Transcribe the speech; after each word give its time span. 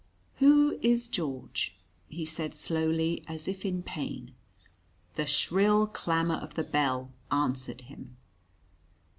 "Who 0.37 0.79
is 0.81 1.07
George?" 1.07 1.75
he 2.09 2.25
said 2.25 2.55
slowly, 2.55 3.23
as 3.27 3.47
if 3.47 3.63
in 3.63 3.83
pain. 3.83 4.33
The 5.13 5.27
shrill 5.27 5.85
clamour 5.85 6.37
of 6.37 6.55
the 6.55 6.63
bell 6.63 7.11
answered 7.31 7.81
him. 7.81 8.17